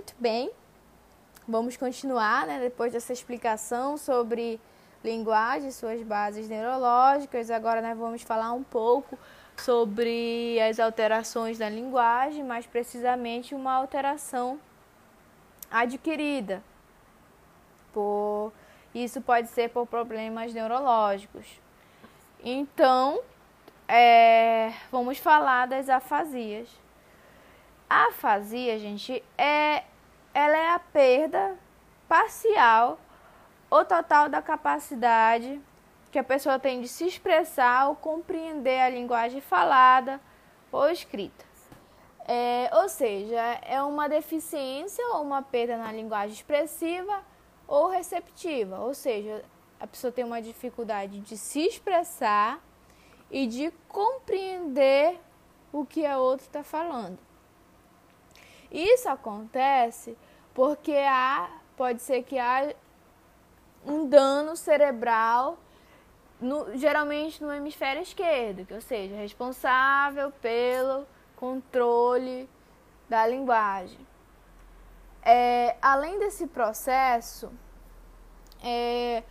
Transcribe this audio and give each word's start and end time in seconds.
Muito 0.00 0.14
bem. 0.18 0.50
Vamos 1.46 1.76
continuar, 1.76 2.46
né, 2.46 2.58
depois 2.58 2.90
dessa 2.90 3.12
explicação 3.12 3.98
sobre 3.98 4.58
linguagem, 5.04 5.70
suas 5.70 6.02
bases 6.02 6.48
neurológicas. 6.48 7.50
Agora 7.50 7.82
nós 7.82 7.98
vamos 7.98 8.22
falar 8.22 8.50
um 8.54 8.62
pouco 8.62 9.18
sobre 9.58 10.58
as 10.58 10.80
alterações 10.80 11.58
da 11.58 11.68
linguagem, 11.68 12.42
mais 12.42 12.64
precisamente 12.64 13.54
uma 13.54 13.74
alteração 13.74 14.58
adquirida. 15.70 16.62
Por 17.92 18.54
isso 18.94 19.20
pode 19.20 19.48
ser 19.48 19.68
por 19.68 19.86
problemas 19.86 20.54
neurológicos. 20.54 21.46
Então, 22.42 23.20
é, 23.86 24.72
vamos 24.90 25.18
falar 25.18 25.66
das 25.66 25.90
afasias. 25.90 26.70
A 27.90 28.06
afasia, 28.06 28.78
gente, 28.78 29.20
é 29.36 29.82
ela 30.32 30.56
é 30.56 30.70
a 30.70 30.78
perda 30.78 31.58
parcial 32.08 33.00
ou 33.68 33.84
total 33.84 34.28
da 34.28 34.40
capacidade 34.40 35.60
que 36.12 36.18
a 36.18 36.22
pessoa 36.22 36.56
tem 36.56 36.80
de 36.80 36.86
se 36.86 37.04
expressar 37.04 37.88
ou 37.88 37.96
compreender 37.96 38.80
a 38.80 38.88
linguagem 38.88 39.40
falada 39.40 40.20
ou 40.70 40.88
escrita. 40.88 41.44
É, 42.28 42.70
ou 42.74 42.88
seja, 42.88 43.40
é 43.62 43.82
uma 43.82 44.08
deficiência 44.08 45.04
ou 45.08 45.22
uma 45.22 45.42
perda 45.42 45.76
na 45.76 45.90
linguagem 45.90 46.36
expressiva 46.36 47.24
ou 47.66 47.88
receptiva, 47.88 48.78
ou 48.78 48.94
seja, 48.94 49.44
a 49.80 49.86
pessoa 49.88 50.12
tem 50.12 50.24
uma 50.24 50.40
dificuldade 50.40 51.18
de 51.18 51.36
se 51.36 51.66
expressar 51.66 52.60
e 53.28 53.48
de 53.48 53.72
compreender 53.88 55.18
o 55.72 55.84
que 55.84 56.06
a 56.06 56.18
outra 56.18 56.46
está 56.46 56.62
falando. 56.62 57.29
Isso 58.70 59.08
acontece 59.08 60.16
porque 60.54 60.92
há, 60.92 61.50
pode 61.76 62.02
ser 62.02 62.22
que 62.22 62.38
há 62.38 62.72
um 63.84 64.08
dano 64.08 64.56
cerebral, 64.56 65.58
no, 66.40 66.76
geralmente 66.76 67.42
no 67.42 67.52
hemisfério 67.52 68.02
esquerdo, 68.02 68.64
que 68.64 68.74
ou 68.74 68.80
seja, 68.80 69.14
responsável 69.16 70.30
pelo 70.40 71.06
controle 71.36 72.48
da 73.08 73.26
linguagem. 73.26 74.06
É, 75.22 75.76
além 75.82 76.18
desse 76.18 76.46
processo, 76.46 77.50
é, 78.62 79.22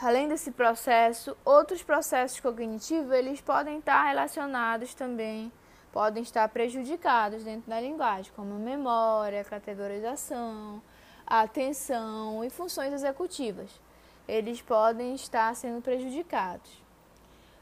além 0.00 0.28
desse 0.28 0.50
processo, 0.50 1.36
outros 1.44 1.82
processos 1.82 2.40
cognitivos 2.40 3.12
eles 3.12 3.40
podem 3.40 3.78
estar 3.78 4.04
relacionados 4.04 4.94
também 4.94 5.52
podem 5.92 6.22
estar 6.22 6.48
prejudicados 6.48 7.44
dentro 7.44 7.68
da 7.68 7.78
linguagem, 7.78 8.32
como 8.34 8.54
memória, 8.54 9.44
categorização, 9.44 10.82
atenção 11.26 12.42
e 12.42 12.48
funções 12.48 12.92
executivas. 12.94 13.70
Eles 14.26 14.62
podem 14.62 15.14
estar 15.14 15.54
sendo 15.54 15.82
prejudicados. 15.82 16.82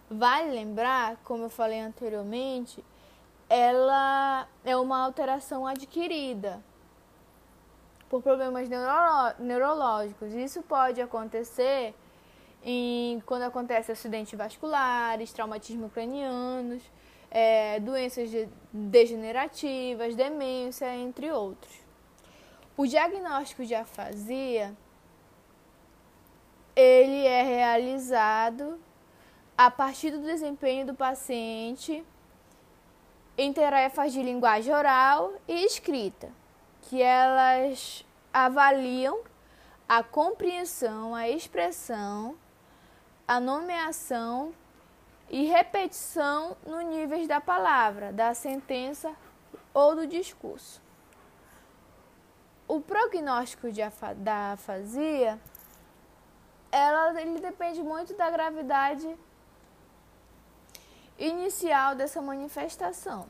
Vale 0.09 0.51
lembrar, 0.51 1.17
como 1.25 1.45
eu 1.45 1.51
falei 1.51 1.81
anteriormente, 1.81 2.85
ela 3.49 4.47
é 4.65 4.77
uma 4.77 4.99
alteração 5.05 5.67
adquirida 5.67 6.63
por 8.09 8.23
problemas 8.23 8.69
neuro 8.69 9.35
neurológicos. 9.41 10.33
Isso 10.35 10.63
pode 10.63 11.01
acontecer 11.01 11.95
em, 12.63 13.21
quando 13.27 13.43
acontece 13.43 13.91
acidentes 13.91 14.37
vasculares, 14.39 15.33
traumatismo 15.33 15.89
cranianos 15.89 16.83
é, 17.31 17.79
doenças 17.81 18.31
degenerativas, 18.73 20.17
demência, 20.17 20.95
entre 20.97 21.31
outros. 21.31 21.73
O 22.77 22.87
diagnóstico 22.87 23.65
de 23.65 23.75
afasia 23.75 24.75
ele 26.75 27.27
é 27.27 27.43
realizado 27.43 28.81
a 29.57 29.71
partir 29.71 30.11
do 30.11 30.23
desempenho 30.23 30.87
do 30.87 30.95
paciente 30.95 32.05
em 33.37 33.53
tarefas 33.53 34.13
de 34.13 34.23
linguagem 34.23 34.75
oral 34.75 35.35
e 35.47 35.65
escrita, 35.65 36.31
que 36.83 37.03
elas 37.03 38.05
avaliam 38.33 39.21
a 39.89 40.03
compreensão, 40.03 41.15
a 41.15 41.29
expressão, 41.29 42.37
a 43.27 43.39
nomeação 43.39 44.55
e 45.31 45.45
repetição 45.45 46.57
no 46.67 46.81
níveis 46.81 47.29
da 47.29 47.41
palavra, 47.41 48.13
da 48.13 48.35
sentença 48.35 49.15
ou 49.73 49.95
do 49.95 50.07
discurso. 50.07 50.83
O 52.67 52.81
prognóstico 52.81 53.71
de 53.71 53.81
afa 53.81 54.13
da 54.13 54.53
afasia 54.53 55.41
ela, 56.73 57.21
ele 57.21 57.41
depende 57.41 57.83
muito 57.83 58.15
da 58.15 58.31
gravidade 58.31 59.17
inicial 61.19 61.95
dessa 61.95 62.21
manifestação, 62.23 63.29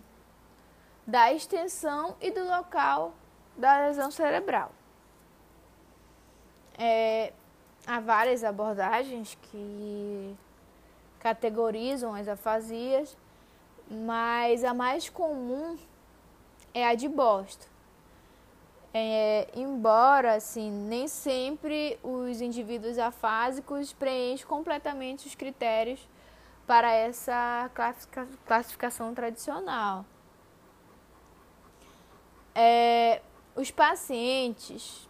da 1.07 1.33
extensão 1.33 2.17
e 2.21 2.31
do 2.31 2.45
local 2.45 3.15
da 3.57 3.87
lesão 3.87 4.11
cerebral. 4.11 4.73
É, 6.79 7.33
há 7.87 8.01
várias 8.01 8.45
abordagens 8.45 9.37
que 9.43 10.37
categorizam 11.21 12.15
as 12.15 12.27
afasias, 12.27 13.17
mas 13.89 14.65
a 14.65 14.75
mais 14.75 15.09
comum 15.09 15.77
é 16.75 16.87
a 16.87 16.95
de 16.95 17.09
Boston. 17.09 17.67
É, 18.93 19.49
embora 19.55 20.35
assim, 20.35 20.69
nem 20.69 21.07
sempre 21.07 21.97
os 22.03 22.41
indivíduos 22.41 22.99
afásicos 22.99 23.93
preenchem 23.93 24.47
completamente 24.47 25.29
os 25.29 25.35
critérios 25.37 26.09
para 26.67 26.93
essa 26.93 27.71
classificação 28.45 29.15
tradicional. 29.15 30.05
É, 32.53 33.23
os 33.55 33.71
pacientes 33.71 35.09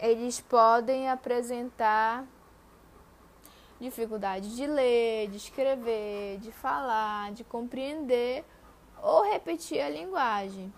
eles 0.00 0.40
podem 0.40 1.10
apresentar 1.10 2.24
dificuldade 3.80 4.54
de 4.56 4.66
ler, 4.66 5.28
de 5.28 5.36
escrever, 5.36 6.38
de 6.38 6.50
falar, 6.50 7.32
de 7.32 7.44
compreender 7.44 8.44
ou 9.00 9.22
repetir 9.22 9.80
a 9.80 9.88
linguagem. 9.88 10.72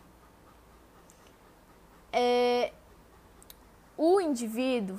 É, 2.12 2.72
o 3.97 4.21
indivíduo 4.21 4.99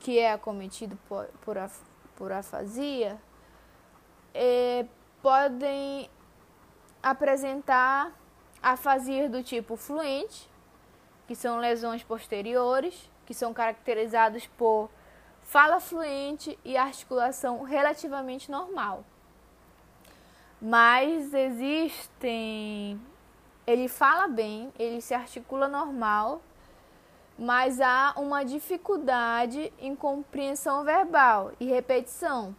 que 0.00 0.18
é 0.18 0.32
acometido 0.32 0.98
por, 1.08 1.26
por, 1.42 1.56
por 2.16 2.32
afasia 2.32 3.20
é, 4.34 4.86
podem 5.20 6.08
apresentar 7.02 8.12
afasias 8.62 9.30
do 9.30 9.42
tipo 9.42 9.76
fluente, 9.76 10.48
que 11.26 11.34
são 11.34 11.58
lesões 11.58 12.02
posteriores, 12.02 13.10
que 13.26 13.34
são 13.34 13.52
caracterizados 13.52 14.46
por 14.46 14.90
fala 15.48 15.80
fluente 15.80 16.58
e 16.62 16.76
articulação 16.76 17.62
relativamente 17.62 18.50
normal. 18.50 19.02
Mas 20.60 21.32
existem. 21.32 23.00
Ele 23.66 23.88
fala 23.88 24.28
bem, 24.28 24.70
ele 24.78 25.00
se 25.00 25.14
articula 25.14 25.66
normal, 25.66 26.42
mas 27.38 27.80
há 27.80 28.12
uma 28.16 28.44
dificuldade 28.44 29.72
em 29.78 29.96
compreensão 29.96 30.84
verbal 30.84 31.52
e 31.58 31.64
repetição. 31.64 32.54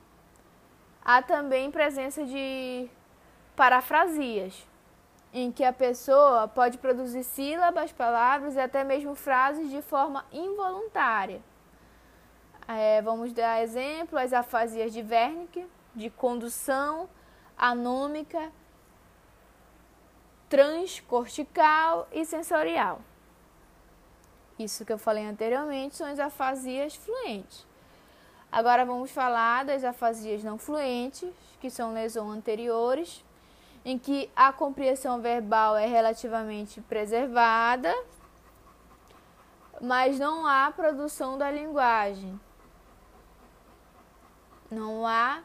Há 1.05 1.21
também 1.21 1.69
presença 1.69 2.25
de 2.25 2.89
parafrasias, 3.55 4.67
em 5.31 5.51
que 5.51 5.63
a 5.63 5.73
pessoa 5.73 6.47
pode 6.47 6.79
produzir 6.79 7.23
sílabas, 7.23 7.91
palavras 7.91 8.55
e 8.55 8.59
até 8.59 8.83
mesmo 8.83 9.13
frases 9.13 9.69
de 9.69 9.81
forma 9.81 10.25
involuntária. 10.31 11.41
É, 12.71 13.01
vamos 13.01 13.33
dar 13.33 13.63
exemplo, 13.63 14.19
as 14.19 14.31
afasias 14.31 14.93
de 14.93 15.01
Wernicke, 15.01 15.67
de 15.95 16.11
condução 16.11 17.09
anômica, 17.57 18.51
transcortical 20.47 22.07
e 22.11 22.23
sensorial. 22.23 23.01
Isso 24.59 24.85
que 24.85 24.93
eu 24.93 24.99
falei 24.99 25.25
anteriormente 25.25 25.95
são 25.95 26.05
as 26.05 26.19
afasias 26.19 26.95
fluentes. 26.95 27.65
Agora 28.51 28.85
vamos 28.85 29.09
falar 29.09 29.65
das 29.65 29.83
afasias 29.83 30.43
não 30.43 30.59
fluentes, 30.59 31.27
que 31.59 31.71
são 31.71 31.91
lesões 31.91 32.37
anteriores, 32.37 33.25
em 33.83 33.97
que 33.97 34.29
a 34.35 34.53
compreensão 34.53 35.19
verbal 35.19 35.75
é 35.75 35.87
relativamente 35.87 36.81
preservada, 36.81 37.91
mas 39.81 40.19
não 40.19 40.45
há 40.45 40.71
produção 40.71 41.35
da 41.35 41.49
linguagem. 41.49 42.39
Não 44.71 45.05
há 45.07 45.41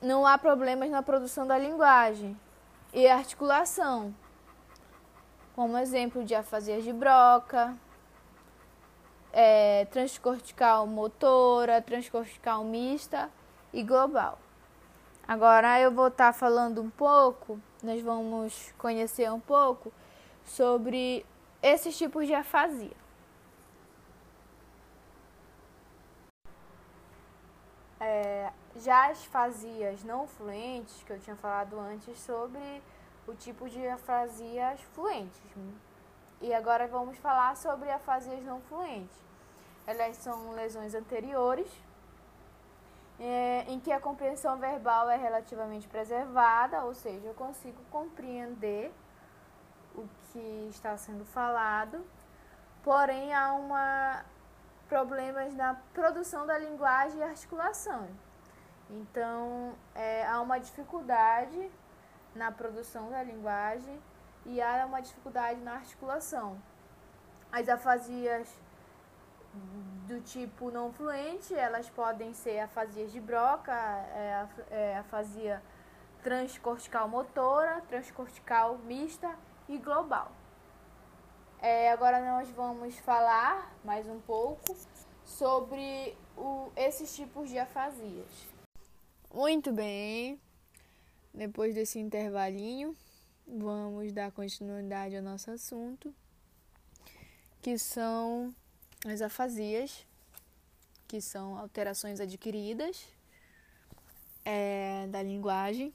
não 0.00 0.26
há 0.26 0.36
problemas 0.36 0.90
na 0.90 1.02
produção 1.02 1.46
da 1.46 1.56
linguagem 1.56 2.36
e 2.92 3.06
articulação. 3.06 4.14
como 5.54 5.76
exemplo 5.78 6.24
de 6.24 6.34
afasias 6.34 6.82
de 6.82 6.92
Broca, 6.92 7.76
é, 9.32 9.84
transcortical 9.86 10.86
motora, 10.86 11.80
transcortical 11.82 12.64
mista 12.64 13.30
e 13.72 13.82
global. 13.82 14.38
Agora 15.28 15.80
eu 15.80 15.90
vou 15.92 16.08
estar 16.08 16.32
tá 16.32 16.38
falando 16.38 16.82
um 16.82 16.90
pouco, 16.90 17.60
nós 17.82 18.02
vamos 18.02 18.72
conhecer 18.78 19.30
um 19.30 19.40
pouco 19.40 19.92
sobre 20.44 21.24
esses 21.62 21.96
tipos 21.96 22.26
de 22.26 22.34
afasia. 22.34 22.96
É, 28.00 28.50
já 28.76 29.10
as 29.10 29.24
fasias 29.24 30.02
não 30.04 30.26
fluentes, 30.26 31.02
que 31.02 31.12
eu 31.12 31.20
tinha 31.20 31.36
falado 31.36 31.78
antes 31.78 32.18
sobre 32.20 32.82
o 33.26 33.34
tipo 33.34 33.68
de 33.68 33.86
afasias 33.86 34.80
fluentes. 34.94 35.40
E 36.40 36.52
agora 36.52 36.86
vamos 36.86 37.16
falar 37.18 37.56
sobre 37.56 37.90
afasias 37.90 38.42
não 38.44 38.60
fluentes. 38.62 39.16
Elas 39.86 40.16
são 40.16 40.52
lesões 40.52 40.94
anteriores, 40.94 41.68
é, 43.20 43.64
em 43.68 43.78
que 43.78 43.92
a 43.92 44.00
compreensão 44.00 44.56
verbal 44.58 45.08
é 45.10 45.16
relativamente 45.16 45.86
preservada, 45.86 46.84
ou 46.84 46.94
seja, 46.94 47.26
eu 47.26 47.34
consigo 47.34 47.78
compreender 47.90 48.92
o 49.94 50.08
que 50.32 50.68
está 50.70 50.96
sendo 50.96 51.24
falado, 51.24 52.04
porém 52.82 53.32
há 53.32 53.52
uma 53.52 54.24
problemas 54.88 55.54
na 55.54 55.74
produção 55.94 56.46
da 56.46 56.58
linguagem 56.58 57.18
e 57.18 57.22
articulação. 57.22 58.08
Então, 58.92 59.74
é, 59.94 60.26
há 60.26 60.38
uma 60.40 60.58
dificuldade 60.58 61.70
na 62.34 62.52
produção 62.52 63.10
da 63.10 63.22
linguagem 63.22 63.98
e 64.44 64.60
há 64.60 64.84
uma 64.86 65.00
dificuldade 65.00 65.60
na 65.60 65.74
articulação. 65.74 66.60
As 67.50 67.68
afasias 67.70 68.48
do 70.06 70.20
tipo 70.20 70.70
não 70.70 70.92
fluente, 70.92 71.54
elas 71.54 71.88
podem 71.88 72.34
ser 72.34 72.60
afasias 72.60 73.12
de 73.12 73.20
Broca, 73.20 73.72
é, 73.72 74.46
é, 74.70 74.98
afasia 74.98 75.62
transcortical 76.22 77.08
motora, 77.08 77.80
transcortical 77.88 78.78
mista 78.78 79.34
e 79.68 79.78
global. 79.78 80.30
É, 81.60 81.92
agora 81.92 82.20
nós 82.20 82.50
vamos 82.50 82.98
falar 82.98 83.72
mais 83.84 84.06
um 84.06 84.20
pouco 84.20 84.76
sobre 85.24 86.16
o, 86.36 86.70
esses 86.76 87.14
tipos 87.14 87.48
de 87.48 87.58
afasias. 87.58 88.51
Muito 89.34 89.72
bem, 89.72 90.38
depois 91.32 91.74
desse 91.74 91.98
intervalinho, 91.98 92.94
vamos 93.46 94.12
dar 94.12 94.30
continuidade 94.30 95.16
ao 95.16 95.22
nosso 95.22 95.50
assunto, 95.50 96.14
que 97.62 97.78
são 97.78 98.54
as 99.06 99.22
afasias, 99.22 100.06
que 101.08 101.18
são 101.18 101.56
alterações 101.56 102.20
adquiridas 102.20 103.08
é, 104.44 105.06
da 105.06 105.22
linguagem. 105.22 105.94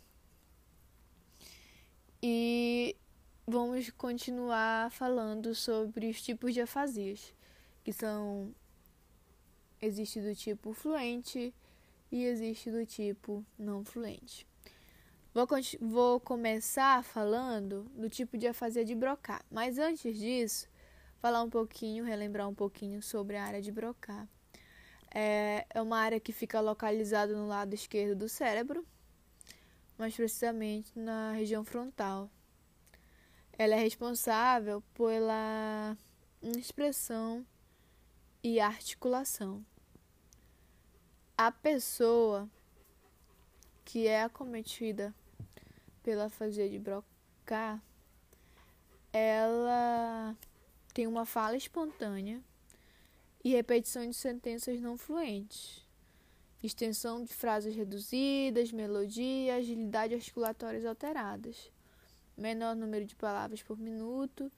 E 2.23 2.95
vamos 3.45 3.91
continuar 3.91 4.89
falando 4.89 5.53
sobre 5.53 6.09
os 6.09 6.23
tipos 6.23 6.55
de 6.55 6.61
afasias, 6.61 7.35
que 7.83 7.93
são 7.93 8.51
existe 9.79 10.19
do 10.19 10.33
tipo 10.33 10.73
fluente 10.73 11.53
e 12.11 12.23
existe 12.23 12.71
do 12.71 12.85
tipo 12.85 13.45
não 13.57 13.83
fluente. 13.83 14.47
Vou, 15.33 15.47
vou 15.81 16.19
começar 16.19 17.03
falando 17.03 17.83
do 17.95 18.09
tipo 18.09 18.37
de 18.37 18.47
afasia 18.47 18.83
de 18.83 18.95
Broca, 18.95 19.39
mas 19.51 19.77
antes 19.77 20.17
disso, 20.17 20.67
falar 21.19 21.43
um 21.43 21.49
pouquinho, 21.49 22.03
relembrar 22.03 22.49
um 22.49 22.55
pouquinho 22.55 23.01
sobre 23.01 23.37
a 23.37 23.43
área 23.43 23.61
de 23.61 23.71
Broca. 23.71 24.27
É, 25.13 25.65
é 25.69 25.81
uma 25.81 25.99
área 25.99 26.19
que 26.19 26.31
fica 26.31 26.59
localizada 26.59 27.35
no 27.35 27.47
lado 27.47 27.73
esquerdo 27.73 28.17
do 28.17 28.29
cérebro, 28.29 28.85
mais 29.97 30.15
precisamente 30.15 30.97
na 30.97 31.31
região 31.33 31.63
frontal. 31.63 32.29
Ela 33.57 33.75
é 33.75 33.79
responsável 33.79 34.83
pela 34.93 35.97
expressão 36.41 37.45
e 38.43 38.59
articulação. 38.59 39.65
A 41.39 41.51
pessoa 41.51 42.49
que 43.85 44.07
é 44.07 44.23
acometida 44.23 45.13
pela 46.01 46.25
afasia 46.25 46.67
de 46.67 46.79
Broca, 46.79 47.79
ela 49.13 50.35
tem 50.95 51.05
uma 51.05 51.27
fala 51.27 51.55
espontânea 51.55 52.41
e 53.43 53.51
repetição 53.51 54.09
de 54.09 54.15
sentenças 54.15 54.81
não 54.81 54.97
fluentes, 54.97 55.85
extensão 56.63 57.23
de 57.23 57.35
frases 57.35 57.75
reduzidas, 57.75 58.71
melodia, 58.71 59.57
agilidade 59.57 60.15
articulatórias 60.15 60.85
alteradas. 60.85 61.71
Menor 62.35 62.75
número 62.75 63.05
de 63.05 63.15
palavras 63.15 63.61
por 63.61 63.77
minuto, 63.77 64.51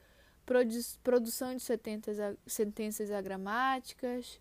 produ 0.46 0.80
produção 1.04 1.54
de 1.54 1.62
sentenças, 1.62 2.18
sentenças 2.48 3.12
agramáticas, 3.12 4.40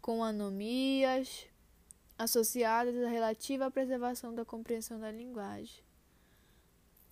com 0.00 0.22
anomias, 0.22 1.48
associadas 2.18 2.94
à 3.02 3.08
relativa 3.08 3.70
preservação 3.70 4.34
da 4.34 4.44
compreensão 4.44 4.98
da 4.98 5.10
linguagem. 5.10 5.82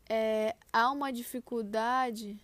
É, 0.09 0.57
há 0.73 0.91
uma 0.91 1.13
dificuldade 1.13 2.39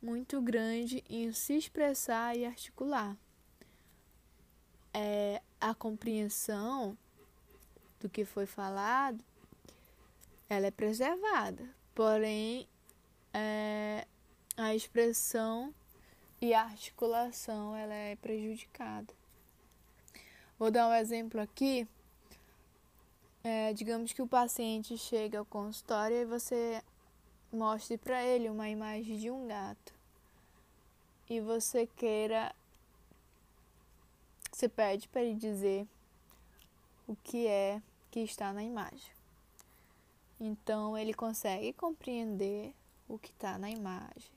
muito 0.00 0.40
grande 0.40 1.02
em 1.08 1.32
se 1.32 1.54
expressar 1.54 2.36
e 2.36 2.44
articular. 2.44 3.16
É, 4.94 5.42
a 5.60 5.74
compreensão 5.74 6.96
do 8.00 8.08
que 8.08 8.24
foi 8.24 8.46
falado, 8.46 9.22
ela 10.48 10.66
é 10.66 10.70
preservada, 10.70 11.68
porém 11.94 12.68
é, 13.32 14.06
a 14.56 14.74
expressão 14.74 15.74
e 16.40 16.54
a 16.54 16.62
articulação 16.62 17.74
ela 17.76 17.94
é 17.94 18.16
prejudicada. 18.16 19.12
Vou 20.58 20.70
dar 20.72 20.88
um 20.88 20.94
exemplo 20.94 21.40
aqui. 21.40 21.86
É, 23.44 23.72
digamos 23.72 24.12
que 24.12 24.20
o 24.20 24.26
paciente 24.26 24.98
chega 24.98 25.38
ao 25.38 25.44
consultório 25.44 26.16
e 26.16 26.24
você 26.24 26.82
mostre 27.52 27.96
para 27.96 28.24
ele 28.24 28.48
uma 28.48 28.68
imagem 28.68 29.16
de 29.16 29.30
um 29.30 29.46
gato 29.46 29.94
e 31.30 31.40
você 31.40 31.86
queira, 31.86 32.54
você 34.50 34.68
pede 34.68 35.08
para 35.08 35.22
ele 35.22 35.34
dizer 35.34 35.86
o 37.06 37.14
que 37.14 37.46
é 37.46 37.80
que 38.10 38.20
está 38.20 38.52
na 38.52 38.62
imagem. 38.62 39.12
Então 40.40 40.98
ele 40.98 41.14
consegue 41.14 41.72
compreender 41.72 42.74
o 43.08 43.16
que 43.16 43.30
está 43.30 43.58
na 43.58 43.70
imagem. 43.70 44.30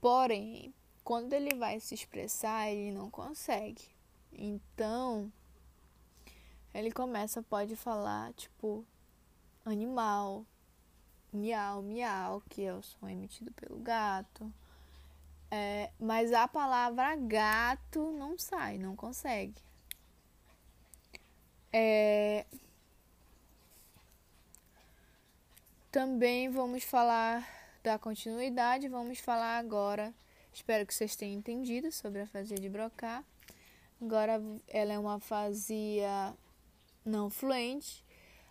Porém, 0.00 0.74
quando 1.04 1.32
ele 1.32 1.54
vai 1.54 1.78
se 1.78 1.94
expressar, 1.94 2.70
ele 2.70 2.90
não 2.90 3.08
consegue. 3.08 3.97
Então, 4.32 5.32
ele 6.74 6.90
começa, 6.90 7.42
pode 7.42 7.76
falar, 7.76 8.32
tipo, 8.34 8.84
animal, 9.64 10.44
miau, 11.32 11.82
miau, 11.82 12.42
que 12.48 12.62
é 12.64 12.74
o 12.74 12.82
som 12.82 13.08
emitido 13.08 13.52
pelo 13.52 13.78
gato. 13.78 14.52
É, 15.50 15.90
mas 15.98 16.32
a 16.32 16.46
palavra 16.46 17.16
gato 17.16 18.12
não 18.12 18.38
sai, 18.38 18.78
não 18.78 18.94
consegue. 18.94 19.62
É, 21.72 22.46
Também 25.90 26.50
vamos 26.50 26.84
falar 26.84 27.48
da 27.82 27.98
continuidade, 27.98 28.88
vamos 28.88 29.18
falar 29.20 29.58
agora, 29.58 30.12
espero 30.52 30.86
que 30.86 30.92
vocês 30.92 31.16
tenham 31.16 31.38
entendido 31.38 31.90
sobre 31.90 32.20
a 32.20 32.24
afasia 32.24 32.58
de 32.58 32.68
Broca. 32.68 33.24
Agora 34.00 34.40
ela 34.68 34.92
é 34.92 34.98
uma 34.98 35.14
afasia 35.14 36.34
não 37.04 37.28
fluente. 37.28 38.04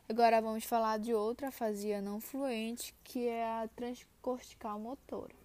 Agora 0.10 0.42
vamos 0.42 0.64
falar 0.66 1.00
de 1.00 1.14
outra 1.14 1.50
afasia 1.50 2.02
não 2.02 2.20
fluente, 2.20 2.94
que 3.04 3.28
é 3.28 3.46
a 3.46 3.68
transcortical 3.76 4.80
motora. 4.80 5.36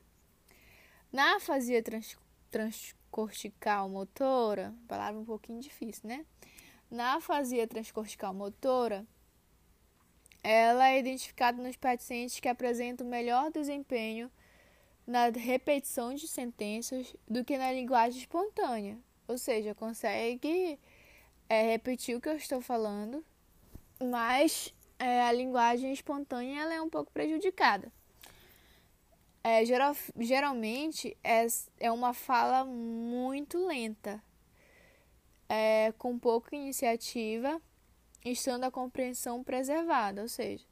Na 1.13 1.37
afasia 1.37 1.83
trans, 1.83 2.17
transcortical 2.51 3.89
motora, 3.89 4.75
palavra 4.89 5.21
um 5.21 5.25
pouquinho 5.25 5.61
difícil, 5.61 6.09
né? 6.09 6.25
Na 6.91 7.15
afasia 7.15 7.67
transcortical 7.67 8.35
motora, 8.35 9.07
ela 10.43 10.89
é 10.89 10.99
identificada 10.99 11.63
nos 11.63 11.77
pacientes 11.77 12.41
que 12.41 12.49
apresentam 12.49 13.07
melhor 13.07 13.51
desempenho 13.51 14.31
na 15.07 15.29
repetição 15.29 16.15
de 16.15 16.27
sentenças 16.27 17.15
do 17.29 17.45
que 17.45 17.59
na 17.59 17.73
linguagem 17.73 18.21
espontânea, 18.21 18.99
ou 19.29 19.39
seja, 19.39 19.75
consegue 19.75 20.79
é, 21.49 21.63
repetir 21.71 22.17
o 22.17 22.21
que 22.21 22.29
eu 22.29 22.37
estou 22.37 22.61
falando, 22.61 23.25
mas 24.03 24.75
é, 24.99 25.23
a 25.23 25.33
linguagem 25.33 25.93
espontânea 25.93 26.63
ela 26.63 26.75
é 26.75 26.81
um 26.83 26.91
pouco 26.91 27.11
prejudicada. 27.13 27.93
é, 29.45 29.65
geral, 29.65 29.95
geralmente 30.19 31.17
é, 31.23 31.47
é 31.81 31.91
uma 31.91 32.15
fala 32.15 32.65
muito 32.65 33.67
lenta, 33.67 34.23
é, 35.49 35.93
com 35.99 36.19
pouca 36.19 36.55
iniciativa, 36.57 37.61
estando 38.25 38.65
a 38.65 38.71
compreensão 38.71 39.43
preservada, 39.43 40.23
ou 40.23 40.29
seja, 40.29 40.65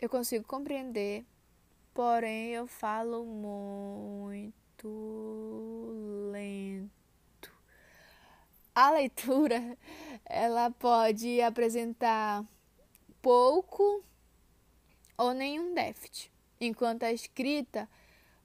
eu 0.00 0.08
consigo 0.08 0.44
compreender, 0.46 1.24
porém 1.94 2.50
eu 2.50 2.66
falo 2.66 3.24
muito 3.24 4.88
lento. 6.32 6.90
A 8.78 8.90
leitura, 8.90 9.78
ela 10.26 10.70
pode 10.70 11.40
apresentar 11.40 12.44
pouco 13.22 14.04
ou 15.16 15.32
nenhum 15.32 15.72
déficit, 15.72 16.30
enquanto 16.60 17.04
a 17.04 17.10
escrita 17.10 17.88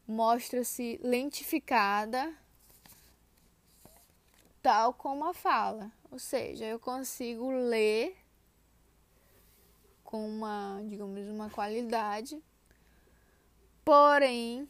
mostra-se 0.07 0.97
lentificada, 1.03 2.33
tal 4.61 4.93
como 4.93 5.25
a 5.25 5.33
fala. 5.33 5.91
Ou 6.09 6.17
seja, 6.17 6.63
eu 6.63 6.79
consigo 6.79 7.51
ler 7.51 8.15
com 10.01 10.25
uma, 10.25 10.81
digamos, 10.87 11.27
uma 11.27 11.49
qualidade, 11.49 12.41
porém, 13.83 14.65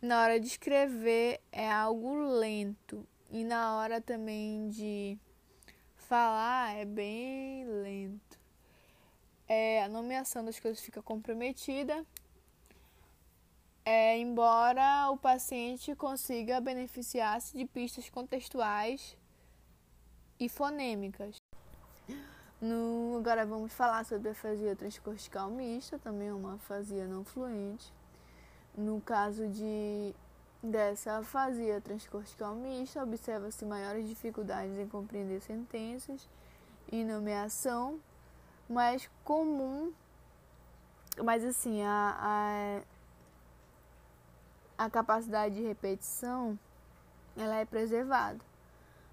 na 0.00 0.22
hora 0.22 0.38
de 0.38 0.46
escrever 0.46 1.40
é 1.50 1.68
algo 1.68 2.14
lento 2.14 3.04
e 3.30 3.44
na 3.44 3.76
hora 3.76 4.00
também 4.00 4.68
de 4.68 5.16
falar 5.96 6.74
é 6.76 6.84
bem 6.84 7.64
lento. 7.64 8.38
É, 9.46 9.82
a 9.84 9.88
nomeação 9.88 10.44
das 10.44 10.58
coisas 10.58 10.80
fica 10.80 11.02
comprometida, 11.02 12.04
é, 13.84 14.18
embora 14.18 15.10
o 15.10 15.16
paciente 15.16 15.94
consiga 15.94 16.60
beneficiar-se 16.60 17.56
de 17.56 17.64
pistas 17.64 18.08
contextuais 18.10 19.16
e 20.38 20.48
fonêmicas. 20.48 21.36
No, 22.60 23.16
agora 23.18 23.46
vamos 23.46 23.72
falar 23.72 24.04
sobre 24.04 24.28
a 24.28 24.32
afasia 24.32 24.76
transcortical 24.76 25.50
mista, 25.50 25.98
também 25.98 26.30
uma 26.30 26.54
afasia 26.54 27.06
não 27.06 27.24
fluente. 27.24 27.92
No 28.76 29.00
caso 29.00 29.48
de 29.48 30.14
dessa 30.62 31.18
afasia 31.18 31.80
transcortical 31.80 32.54
mista, 32.54 33.02
observa-se 33.02 33.64
maiores 33.64 34.08
dificuldades 34.08 34.78
em 34.78 34.86
compreender 34.86 35.40
sentenças 35.40 36.28
e 36.92 37.02
nomeação, 37.04 37.98
mais 38.68 39.08
comum, 39.24 39.92
mas 41.22 41.44
assim, 41.44 41.82
a, 41.82 42.84
a, 44.78 44.84
a 44.84 44.90
capacidade 44.90 45.54
de 45.54 45.62
repetição 45.62 46.58
ela 47.36 47.56
é 47.56 47.64
preservada. 47.64 48.38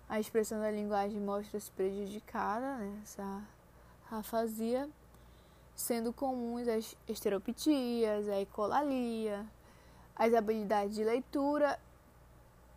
A 0.10 0.20
expressão 0.20 0.60
da 0.60 0.72
linguagem 0.72 1.20
mostra-se 1.20 1.70
prejudicada 1.72 2.78
nessa 2.78 3.24
né, 3.24 3.48
afasia, 4.10 4.90
sendo 5.76 6.14
comuns 6.14 6.68
as 6.68 6.96
esteroptias, 7.08 8.28
a 8.30 8.40
ecolalia, 8.40 9.46
as 10.18 10.34
habilidades 10.34 10.96
de 10.96 11.04
leitura 11.04 11.80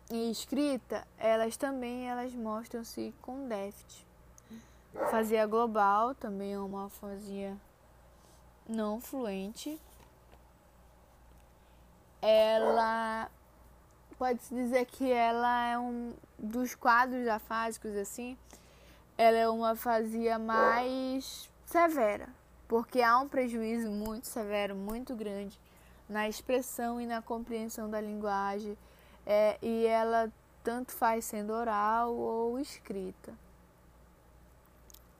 e 0.09 0.29
escrita, 0.29 1.07
elas 1.17 1.57
também 1.57 2.07
elas 2.07 2.33
mostram-se 2.33 3.13
com 3.21 3.47
déficit. 3.47 4.05
Afasia 4.95 5.47
global 5.47 6.13
também 6.13 6.53
é 6.53 6.59
uma 6.59 6.85
afasia 6.85 7.57
não 8.67 9.01
fluente. 9.01 9.79
Ela 12.21 13.31
pode-se 14.19 14.53
dizer 14.53 14.85
que 14.85 15.11
ela 15.11 15.67
é 15.67 15.79
um 15.79 16.13
dos 16.37 16.75
quadros 16.75 17.27
afásicos 17.27 17.95
assim, 17.95 18.37
ela 19.17 19.37
é 19.37 19.49
uma 19.49 19.71
afasia 19.71 20.37
mais 20.37 21.49
severa, 21.65 22.29
porque 22.67 23.01
há 23.01 23.17
um 23.17 23.27
prejuízo 23.27 23.89
muito 23.89 24.27
severo, 24.27 24.75
muito 24.75 25.15
grande 25.15 25.59
na 26.11 26.27
expressão 26.27 26.99
e 26.99 27.07
na 27.07 27.21
compreensão 27.21 27.89
da 27.89 28.01
linguagem, 28.01 28.77
é, 29.25 29.57
e 29.61 29.85
ela 29.85 30.31
tanto 30.61 30.91
faz 30.91 31.23
sendo 31.25 31.53
oral 31.53 32.13
ou 32.13 32.59
escrita. 32.59 33.33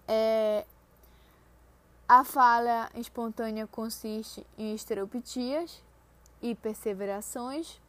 É, 0.08 0.66
a 2.08 2.26
fala 2.26 2.90
espontânea 2.96 3.66
consiste 3.66 4.46
em 4.58 4.76
estereoptias 4.76 5.82
e 6.42 6.54
perseverações 6.54 7.80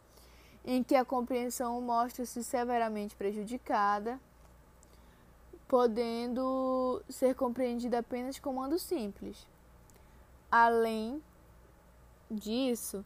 em 0.64 0.80
que 0.84 0.94
a 0.94 1.04
compreensão 1.04 1.80
mostra-se 1.80 2.44
severamente 2.44 3.16
prejudicada, 3.16 4.20
podendo 5.66 7.02
ser 7.08 7.34
compreendida 7.34 7.98
apenas 7.98 8.38
comando 8.38 8.78
simples. 8.78 9.44
Além 10.48 11.20
disso, 12.32 13.04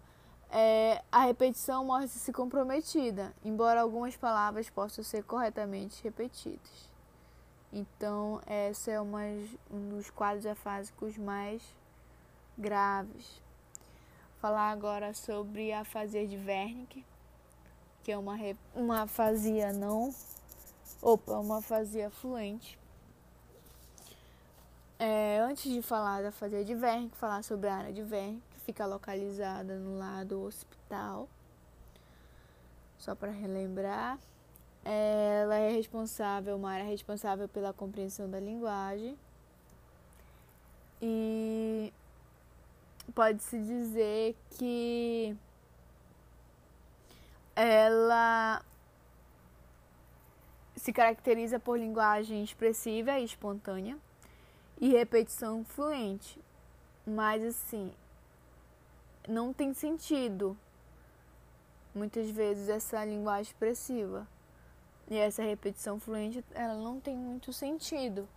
é, 0.50 1.02
a 1.10 1.20
repetição 1.20 1.84
mostra-se 1.84 2.32
comprometida, 2.32 3.32
embora 3.44 3.80
algumas 3.80 4.16
palavras 4.16 4.70
possam 4.70 5.02
ser 5.04 5.24
corretamente 5.24 6.02
repetidas. 6.02 6.90
Então, 7.72 8.40
essa 8.46 8.90
é 8.90 9.00
uma, 9.00 9.22
um 9.70 9.88
dos 9.90 10.08
quadros 10.10 10.46
afásicos 10.46 11.18
mais 11.18 11.62
graves. 12.56 13.42
Falar 14.40 14.70
agora 14.70 15.12
sobre 15.12 15.72
a 15.72 15.80
afasia 15.80 16.26
de 16.26 16.36
Wernicke 16.36 17.04
que 18.06 18.12
é 18.12 18.16
uma, 18.16 18.36
uma 18.72 19.02
afasia 19.02 19.72
não. 19.72 20.14
Opa, 21.02 21.40
uma 21.40 21.58
afasia 21.58 22.08
fluente. 22.08 22.78
É, 24.96 25.40
antes 25.40 25.64
de 25.72 25.82
falar 25.82 26.22
da 26.22 26.28
afasia 26.28 26.64
de 26.64 26.72
Wernicke, 26.72 27.16
falar 27.16 27.42
sobre 27.42 27.68
a 27.68 27.74
área 27.74 27.92
de 27.92 28.02
Wernicke, 28.02 28.45
fica 28.66 28.84
localizada 28.84 29.76
no 29.76 29.96
lado 29.96 30.42
hospital. 30.42 31.28
Só 32.98 33.14
para 33.14 33.30
relembrar, 33.30 34.18
ela 34.84 35.56
é 35.56 35.70
responsável, 35.70 36.56
uma 36.56 36.72
área 36.72 36.84
responsável 36.84 37.48
pela 37.48 37.72
compreensão 37.72 38.28
da 38.28 38.40
linguagem. 38.40 39.16
E 41.00 41.92
pode-se 43.14 43.56
dizer 43.60 44.36
que 44.50 45.36
ela 47.54 48.62
se 50.74 50.92
caracteriza 50.92 51.60
por 51.60 51.78
linguagem 51.78 52.42
expressiva 52.42 53.18
e 53.18 53.24
espontânea 53.24 53.96
e 54.80 54.88
repetição 54.88 55.64
fluente. 55.64 56.40
Mas 57.06 57.44
assim, 57.44 57.92
não 59.28 59.52
tem 59.52 59.74
sentido 59.74 60.56
muitas 61.94 62.30
vezes 62.30 62.68
essa 62.68 63.04
linguagem 63.04 63.50
expressiva. 63.50 64.26
E 65.08 65.16
essa 65.16 65.42
repetição 65.42 65.98
fluente, 65.98 66.44
ela 66.52 66.74
não 66.74 67.00
tem 67.00 67.16
muito 67.16 67.52
sentido. 67.52 68.28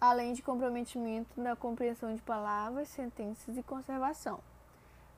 Além 0.00 0.32
de 0.32 0.42
comprometimento 0.42 1.40
da 1.40 1.56
compreensão 1.56 2.14
de 2.14 2.22
palavras, 2.22 2.88
sentenças 2.88 3.56
e 3.56 3.62
conservação. 3.62 4.40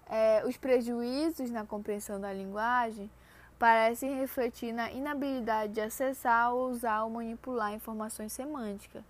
É, 0.09 0.43
os 0.45 0.57
prejuízos 0.57 1.51
na 1.51 1.65
compreensão 1.65 2.19
da 2.19 2.33
linguagem 2.33 3.11
parecem 3.59 4.19
refletir 4.19 4.73
na 4.73 4.91
inabilidade 4.91 5.75
de 5.75 5.81
acessar, 5.83 6.55
usar 6.55 7.05
ou 7.05 7.11
manipular 7.11 7.75
informações 7.75 8.33
semânticas, 8.33 9.05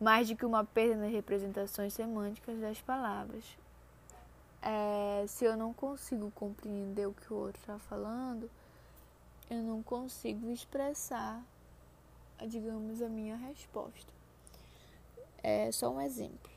mais 0.00 0.28
do 0.28 0.36
que 0.36 0.44
uma 0.44 0.64
perda 0.64 0.96
nas 0.96 1.12
representações 1.12 1.94
semânticas 1.94 2.58
das 2.58 2.80
palavras. 2.80 3.56
É, 4.66 5.26
se 5.26 5.44
eu 5.44 5.58
não 5.58 5.74
consigo 5.74 6.30
compreender 6.30 7.06
o 7.06 7.12
que 7.12 7.30
o 7.30 7.36
outro 7.36 7.60
está 7.60 7.78
falando, 7.78 8.50
eu 9.50 9.62
não 9.62 9.82
consigo 9.82 10.50
expressar, 10.50 11.44
digamos, 12.48 13.02
a 13.02 13.08
minha 13.10 13.36
resposta. 13.36 14.10
É 15.42 15.70
só 15.70 15.90
um 15.90 16.00
exemplo. 16.00 16.50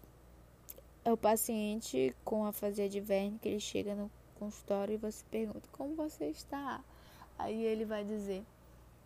É 1.03 1.11
o 1.11 1.17
paciente 1.17 2.15
com 2.23 2.45
afasia 2.45 2.87
de 2.87 3.01
Verne 3.01 3.37
que 3.39 3.49
ele 3.49 3.59
chega 3.59 3.93
no 3.93 4.09
consultório 4.39 4.93
e 4.93 4.97
você 4.97 5.25
pergunta 5.29 5.67
como 5.73 5.93
você 5.93 6.29
está. 6.29 6.81
Aí 7.37 7.61
ele 7.61 7.83
vai 7.83 8.05
dizer, 8.05 8.41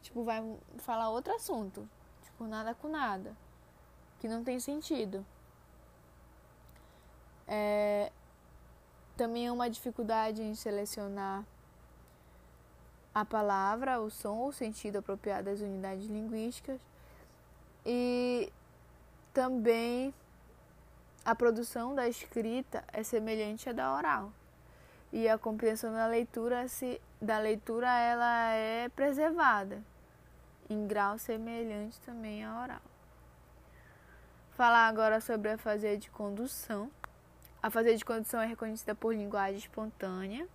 tipo, 0.03 0.23
vai 0.23 0.43
falar 0.77 1.09
outro 1.09 1.33
assunto, 1.33 1.89
tipo, 2.21 2.45
nada 2.45 2.75
com 2.75 2.87
nada, 2.87 3.35
que 4.19 4.27
não 4.27 4.43
tem 4.43 4.59
sentido. 4.59 5.25
É, 7.47 8.11
também 9.17 9.47
é 9.47 9.51
uma 9.51 9.69
dificuldade 9.69 10.41
em 10.41 10.55
selecionar 10.55 11.43
a 13.13 13.25
palavra, 13.25 13.99
o 13.99 14.09
som 14.09 14.37
ou 14.37 14.47
o 14.49 14.53
sentido 14.53 14.97
apropriado 14.97 15.45
das 15.45 15.59
unidades 15.59 16.05
linguísticas 16.07 16.79
e 17.85 18.51
também 19.33 20.13
a 21.25 21.35
produção 21.35 21.93
da 21.93 22.07
escrita 22.07 22.83
é 22.91 23.03
semelhante 23.03 23.69
à 23.69 23.73
da 23.73 23.93
oral 23.93 24.31
e 25.11 25.27
a 25.27 25.37
compreensão 25.37 25.91
da 25.93 26.07
leitura, 26.07 26.67
se, 26.67 27.01
da 27.21 27.37
leitura 27.37 27.87
ela 27.99 28.53
é 28.53 28.89
preservada 28.89 29.83
em 30.69 30.87
grau 30.87 31.17
semelhante 31.17 31.99
também 32.01 32.45
à 32.45 32.61
oral. 32.61 32.81
Falar 34.51 34.87
agora 34.87 35.19
sobre 35.19 35.49
a 35.49 35.55
afasia 35.55 35.97
de 35.97 36.09
condução. 36.09 36.89
A 37.61 37.67
afasia 37.67 37.95
de 37.95 38.03
condução 38.03 38.41
é 38.41 38.45
reconhecida 38.45 38.95
por 38.95 39.13
linguagem 39.13 39.57
espontânea 39.57 40.47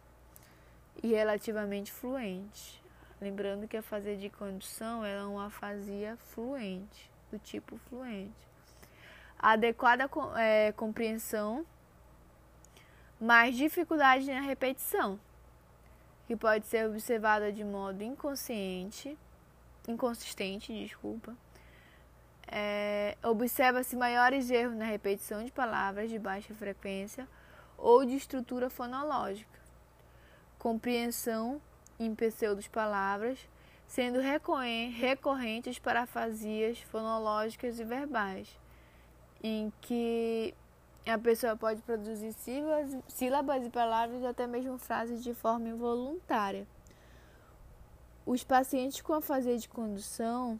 e 1.03 1.09
relativamente 1.09 1.93
fluente. 1.93 2.83
Lembrando 3.21 3.69
que 3.69 3.77
a 3.77 3.81
afasia 3.81 4.17
de 4.17 4.29
condução 4.29 5.05
é 5.05 5.23
uma 5.25 5.47
afasia 5.47 6.17
fluente, 6.35 7.11
do 7.31 7.39
tipo 7.39 7.79
fluente. 7.89 8.35
A 9.39 9.53
adequada 9.53 10.11
é, 10.37 10.73
compreensão, 10.73 11.65
mais 13.21 13.57
dificuldade 13.57 14.27
na 14.27 14.41
repetição, 14.41 15.19
que 16.27 16.35
pode 16.35 16.67
ser 16.67 16.87
observada 16.89 17.53
de 17.53 17.63
modo 17.63 18.03
inconsciente 18.03 19.17
inconsistente, 19.89 20.73
desculpa. 20.73 21.37
É, 22.49 23.17
Observa-se 23.23 23.97
maiores 23.97 24.51
erros 24.51 24.77
na 24.77 24.85
repetição 24.85 25.45
de 25.45 25.51
palavras 25.51 26.09
de 26.09 26.19
baixa 26.19 26.55
frequência 26.55 27.29
ou 27.77 28.05
de 28.05 28.15
estrutura 28.15 28.71
fonológica. 28.71 29.59
Compreensão 30.59 31.61
em 31.99 32.15
pseudos 32.15 32.69
palavras, 32.69 33.39
sendo 33.87 34.21
recorrentes 34.21 35.79
parafasias 35.79 36.79
fonológicas 36.81 37.79
e 37.79 37.85
verbais, 37.85 38.49
em 39.43 39.73
que 39.81 40.55
a 41.07 41.19
pessoa 41.19 41.57
pode 41.57 41.83
produzir 41.83 42.33
sílabas, 42.33 42.97
sílabas 43.09 43.65
e 43.65 43.71
palavras 43.71 44.25
até 44.25 44.47
mesmo 44.47 44.77
frases 44.77 45.23
de 45.23 45.33
forma 45.35 45.69
involuntária. 45.69 46.67
Os 48.25 48.43
pacientes 48.43 49.01
com 49.01 49.15
afasia 49.15 49.57
de 49.57 49.69
condução, 49.69 50.59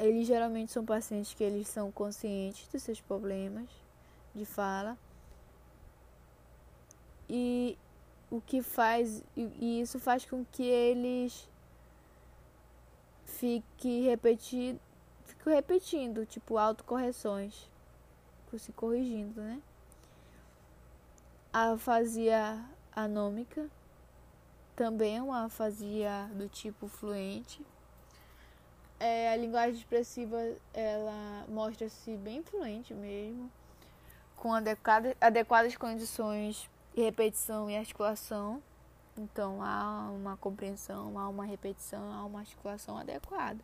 eles 0.00 0.26
geralmente 0.26 0.72
são 0.72 0.84
pacientes 0.84 1.34
que 1.34 1.44
eles 1.44 1.68
são 1.68 1.90
conscientes 1.92 2.66
dos 2.68 2.82
seus 2.82 3.00
problemas 3.00 3.68
de 4.34 4.44
fala. 4.44 4.96
E 7.28 7.78
o 8.30 8.40
que 8.40 8.62
faz 8.62 9.22
e 9.36 9.80
isso 9.80 9.98
faz 9.98 10.24
com 10.24 10.44
que 10.44 10.64
eles 10.64 11.48
fiquem 13.24 14.02
repetindo, 14.02 14.80
fiquem 15.24 15.54
repetindo, 15.54 16.26
tipo 16.26 16.58
autocorreções, 16.58 17.68
se 18.58 18.72
corrigindo, 18.72 19.40
né? 19.40 19.62
A 21.52 21.72
afasia 21.72 22.64
anômica 22.94 23.68
também 24.74 25.18
é 25.18 25.22
uma 25.22 25.44
afasia 25.44 26.28
do 26.34 26.48
tipo 26.48 26.88
fluente. 26.88 27.64
É, 29.00 29.32
a 29.32 29.36
linguagem 29.36 29.76
expressiva 29.76 30.36
ela 30.74 31.46
mostra-se 31.48 32.18
bem 32.18 32.42
fluente 32.42 32.92
mesmo, 32.92 33.50
com 34.36 34.52
adequada, 34.52 35.16
adequadas 35.18 35.74
condições 35.74 36.68
de 36.94 37.02
repetição 37.02 37.70
e 37.70 37.78
articulação. 37.78 38.62
Então 39.16 39.62
há 39.62 40.10
uma 40.10 40.36
compreensão, 40.36 41.18
há 41.18 41.28
uma 41.30 41.46
repetição, 41.46 42.12
há 42.12 42.24
uma 42.26 42.40
articulação 42.40 42.98
adequada. 42.98 43.58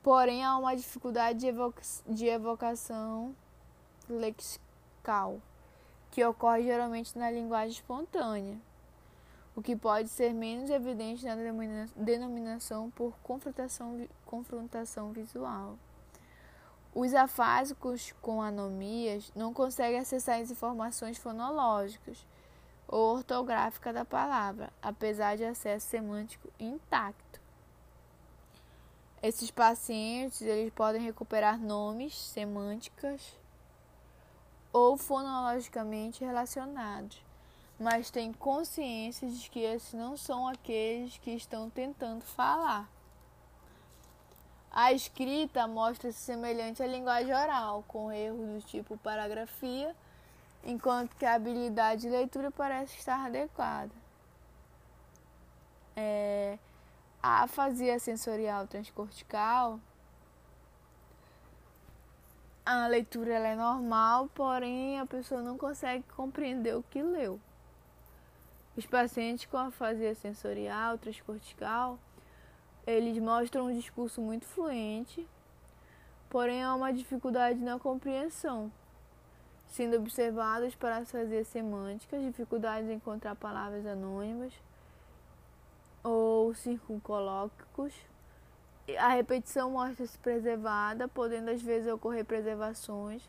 Porém, 0.00 0.44
há 0.44 0.56
uma 0.56 0.76
dificuldade 0.76 1.40
de, 1.40 1.48
evoca 1.48 1.82
de 2.06 2.26
evocação 2.26 3.34
lexical 4.08 5.40
que 6.12 6.24
ocorre 6.24 6.62
geralmente 6.62 7.18
na 7.18 7.28
linguagem 7.28 7.72
espontânea, 7.72 8.56
o 9.56 9.62
que 9.62 9.74
pode 9.74 10.10
ser 10.10 10.34
menos 10.34 10.68
evidente 10.68 11.24
na 11.24 11.34
denominação 11.96 12.90
por 12.90 13.16
confrontação, 13.22 14.06
confrontação 14.26 15.12
visual. 15.12 15.78
Os 16.94 17.14
afásicos 17.14 18.12
com 18.20 18.42
anomias 18.42 19.32
não 19.34 19.54
conseguem 19.54 19.98
acessar 19.98 20.40
as 20.40 20.50
informações 20.50 21.16
fonológicas 21.16 22.26
ou 22.86 23.16
ortográficas 23.16 23.94
da 23.94 24.04
palavra, 24.04 24.70
apesar 24.82 25.36
de 25.38 25.44
acesso 25.44 25.86
semântico 25.86 26.52
intacto. 26.60 27.40
Esses 29.22 29.50
pacientes 29.50 30.42
eles 30.42 30.72
podem 30.72 31.00
recuperar 31.00 31.58
nomes, 31.58 32.14
semânticas 32.14 33.34
ou 34.70 34.98
fonologicamente 34.98 36.22
relacionados, 36.22 37.25
mas 37.78 38.10
têm 38.10 38.32
consciência 38.32 39.28
de 39.28 39.50
que 39.50 39.60
esses 39.60 39.92
não 39.92 40.16
são 40.16 40.48
aqueles 40.48 41.18
que 41.18 41.30
estão 41.32 41.68
tentando 41.68 42.22
falar. 42.22 42.88
A 44.70 44.92
escrita 44.92 45.66
mostra-se 45.66 46.18
semelhante 46.18 46.82
à 46.82 46.86
linguagem 46.86 47.34
oral, 47.34 47.84
com 47.88 48.12
erros 48.12 48.62
do 48.62 48.66
tipo 48.66 48.96
paragrafia, 48.98 49.94
enquanto 50.64 51.16
que 51.16 51.24
a 51.24 51.34
habilidade 51.34 52.02
de 52.02 52.10
leitura 52.10 52.50
parece 52.50 52.96
estar 52.98 53.26
adequada. 53.26 53.92
É, 55.94 56.58
a 57.22 57.44
afasia 57.44 57.98
sensorial 57.98 58.66
transcortical 58.66 59.80
a 62.66 62.88
leitura 62.88 63.34
é 63.34 63.54
normal, 63.54 64.28
porém 64.34 64.98
a 64.98 65.06
pessoa 65.06 65.40
não 65.40 65.56
consegue 65.56 66.02
compreender 66.16 66.74
o 66.74 66.82
que 66.82 67.00
leu. 67.00 67.40
Os 68.76 68.84
pacientes 68.84 69.46
com 69.46 69.56
afasia 69.56 70.14
sensorial, 70.14 70.98
transcortical, 70.98 71.98
eles 72.86 73.18
mostram 73.18 73.66
um 73.66 73.72
discurso 73.72 74.20
muito 74.20 74.46
fluente, 74.46 75.26
porém 76.28 76.62
há 76.62 76.74
uma 76.74 76.92
dificuldade 76.92 77.58
na 77.58 77.78
compreensão, 77.78 78.70
sendo 79.66 79.96
observados 79.96 80.74
para 80.74 80.98
as 80.98 81.10
fasias 81.10 81.48
semânticas, 81.48 82.22
dificuldades 82.22 82.90
em 82.90 82.94
encontrar 82.94 83.34
palavras 83.34 83.86
anônimas 83.86 84.52
ou 86.04 86.54
circuncolóquicos, 86.54 87.94
a 88.98 89.08
repetição 89.08 89.70
mostra-se 89.70 90.16
preservada, 90.18 91.08
podendo 91.08 91.50
às 91.50 91.60
vezes 91.60 91.90
ocorrer 91.92 92.24
preservações. 92.24 93.28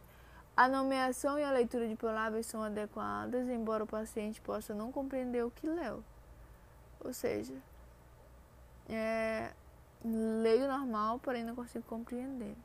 A 0.58 0.68
nomeação 0.68 1.38
e 1.38 1.44
a 1.44 1.52
leitura 1.52 1.88
de 1.88 1.96
palavras 1.96 2.48
são 2.48 2.64
adequadas, 2.64 3.48
embora 3.48 3.84
o 3.84 3.88
paciente 3.88 4.42
possa 4.42 4.74
não 4.74 4.92
compreender 4.92 5.46
o 5.46 5.52
que 5.52 5.68
leu. 5.68 6.04
Ou 7.00 7.14
seja, 7.14 7.54
é, 8.90 9.52
leio 10.04 10.68
normal, 10.68 11.20
porém 11.20 11.44
não 11.44 11.54
consigo 11.54 11.86
compreender. 11.86 12.56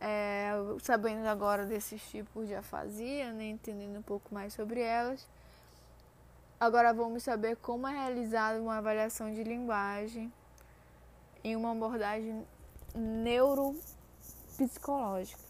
É, 0.00 0.52
sabendo 0.80 1.26
agora 1.26 1.66
desses 1.66 2.00
tipos 2.08 2.46
de 2.46 2.54
afasia, 2.54 3.32
né, 3.32 3.48
entendendo 3.48 3.98
um 3.98 4.02
pouco 4.02 4.32
mais 4.32 4.54
sobre 4.54 4.80
elas, 4.80 5.28
agora 6.60 6.94
vamos 6.94 7.24
saber 7.24 7.56
como 7.56 7.88
é 7.88 7.92
realizada 7.92 8.62
uma 8.62 8.78
avaliação 8.78 9.34
de 9.34 9.42
linguagem 9.42 10.32
em 11.42 11.56
uma 11.56 11.72
abordagem 11.72 12.46
neuropsicológica. 12.94 15.47